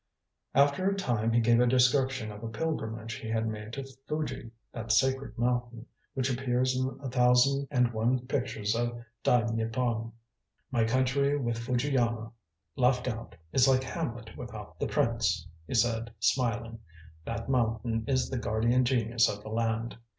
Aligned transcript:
After 0.55 0.89
a 0.89 0.95
time 0.95 1.31
he 1.31 1.39
gave 1.39 1.59
a 1.59 1.67
description 1.67 2.31
of 2.31 2.41
a 2.43 2.47
pilgrimage 2.47 3.13
he 3.13 3.29
had 3.29 3.47
made 3.47 3.71
to 3.73 3.85
Fuji, 4.07 4.49
that 4.73 4.91
sacred 4.91 5.37
mountain, 5.37 5.85
which 6.15 6.27
appears 6.33 6.75
in 6.75 6.99
a 7.03 7.07
thousand 7.07 7.67
and 7.69 7.93
one 7.93 8.25
pictures 8.25 8.75
of 8.75 8.99
Dai 9.21 9.43
Nippon. 9.53 10.11
"My 10.71 10.85
country 10.85 11.37
with 11.37 11.59
Fuji 11.59 11.91
Yama 11.91 12.31
left 12.75 13.07
out 13.07 13.35
is 13.53 13.67
like 13.67 13.83
Hamlet 13.83 14.35
without 14.35 14.79
the 14.79 14.87
Prince," 14.87 15.45
he 15.67 15.75
said, 15.75 16.11
smiling. 16.17 16.79
"That 17.23 17.47
mountain 17.47 18.05
is 18.07 18.27
the 18.31 18.39
guardian 18.39 18.83
genius 18.85 19.29
of 19.29 19.43
the 19.43 19.49
land." 19.49 19.95